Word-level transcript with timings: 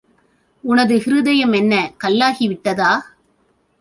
உனது 0.63 0.95
ஹிருதயமென்ன 0.97 1.73
கல்லாகி 1.97 2.47
விட்டதா? 2.47 2.91